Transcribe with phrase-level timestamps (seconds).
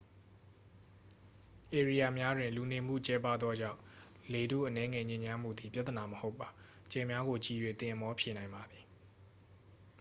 [1.77, 3.79] ဧရိယာများတွင် လူနေထိုင်မှုကျဲပါးသောကြောင့်
[4.33, 6.47] လေထုအနည်းငယ်ညစ်ညမ်းမှုသည် ပြသနာမဟုတ်ပါ
[6.91, 8.83] ကြယ်များကို ကြည့်၍ သင်အမောဖြေနိုင်ပါသည်